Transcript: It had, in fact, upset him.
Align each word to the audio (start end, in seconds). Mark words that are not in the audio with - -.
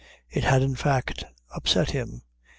It 0.31 0.43
had, 0.43 0.63
in 0.63 0.73
fact, 0.73 1.25
upset 1.51 1.91
him. 1.91 2.23